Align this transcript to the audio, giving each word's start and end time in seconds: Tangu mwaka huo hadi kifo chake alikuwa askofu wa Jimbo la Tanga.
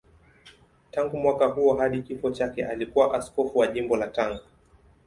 Tangu 0.91 1.17
mwaka 1.17 1.45
huo 1.47 1.73
hadi 1.75 2.01
kifo 2.01 2.31
chake 2.31 2.65
alikuwa 2.65 3.13
askofu 3.13 3.59
wa 3.59 3.67
Jimbo 3.67 3.97
la 3.97 4.07
Tanga. 4.07 4.39